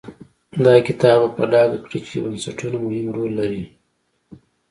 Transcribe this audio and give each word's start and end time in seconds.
دا 0.63 0.73
کتاب 0.87 1.17
به 1.23 1.29
په 1.35 1.43
ډاګه 1.51 1.77
کړي 1.85 1.99
چې 2.07 2.15
بنسټونه 2.23 2.77
مهم 2.85 3.07
رول 3.15 3.31
لري. 3.39 3.63